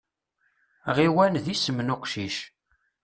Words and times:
Ɣiwan 0.97 1.33
d 1.43 1.45
isem 1.53 1.77
n 1.81 1.93
uqcic. 1.95 2.37